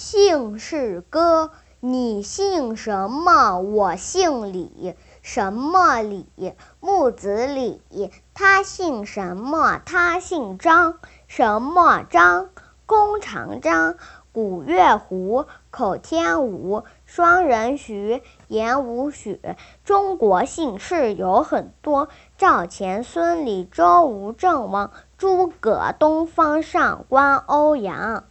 [0.00, 6.28] 姓氏歌你姓什么我姓李什么李
[6.78, 7.82] 木子李
[8.32, 12.50] 他姓什么他姓张什么张
[12.86, 13.96] 弓长张
[14.30, 19.40] 古月胡口天吴双人徐言午许
[19.84, 28.28] 中国姓氏有很多赵钱孙李周吴郑王诸葛东方上官欧阳